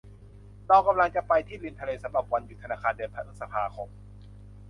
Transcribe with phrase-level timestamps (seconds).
[0.67, 3.89] เรากำลังจะไปที่ริมทะเลสำหรับวันหยุดธนาคารเดือนพฤษภาคม